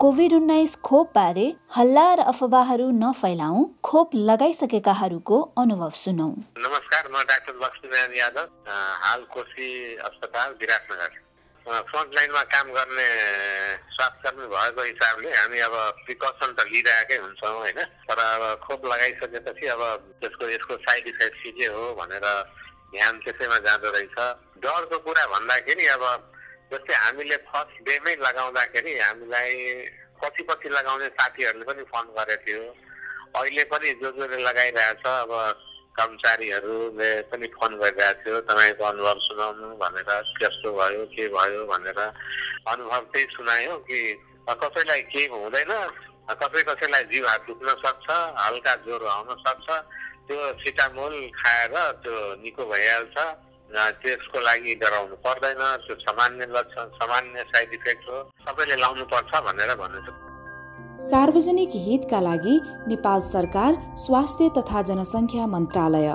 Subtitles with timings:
[0.00, 6.26] Covid उन्नाइस खोपबारे हल्ला र अफवाहहरू नफैलाऊ खोप लगाइसकेकाहरूको अनुभव सुनौ।
[6.60, 11.12] नमस्कार म डाक्टर लक्ष्मीनारायण यादव हाल कोशी अस्पताल विराटनगर।
[11.88, 13.08] फ्रन्ट लाइनमा काम गर्ने
[13.96, 15.74] स्वास्थ्यकर्मी भएको हिसाबले हामी अब
[16.04, 17.80] प्रिकसन त लिइरहेकै हुन्छौँ होइन?
[18.04, 19.82] तर अब खोप लगाइसकेपछि अब
[20.20, 22.26] त्यसको यसको साइड इफेक्ट के के हो भनेर
[22.92, 24.16] ध्यान त्यसैमा जाँदो रहेछ।
[24.60, 26.04] डरको कुरा भन्दाखेरि अब
[26.72, 29.54] जस्तै हामीले फर्स्ट डेमै लगाउँदाखेरि हामीलाई
[30.18, 32.62] पछि पछि लगाउने साथीहरूले पनि फोन गरेको थियो।
[33.38, 35.32] अहिले पनि जो जसले लगाइरहेछ अब
[35.98, 40.10] कर्मचारीहरूले पनि फोन गरिरहेको थियो तपाईँको अनुभव सुनाउनु भनेर
[40.40, 42.00] कस्तो भयो के भयो भनेर।
[42.72, 44.00] अनुभव त्यही सुनायो कि
[44.48, 45.72] कसैलाई केही हुँदैन
[46.34, 48.08] कसै कसैलाई जिउ हात दुख्न सक्छ
[48.42, 49.68] हल्का ज्वरो आउन सक्छ।
[50.26, 53.16] त्यो सिटामोल खाएर त्यो निको भइहाल्छ।
[53.74, 59.74] त्यसको लागि डराउनु पर्दैन त्यो सामान्य लक्षण सामान्य साइड इफेक्ट हो। सबैले लाउनु पर्छ भनेर
[59.82, 60.00] भन्नु
[61.06, 62.54] सार्वजनिक हितका लागि
[62.88, 63.72] नेपाल सरकार
[64.04, 66.08] स्वास्थ्य तथा जनसङ्ख्या मन्त्रालय।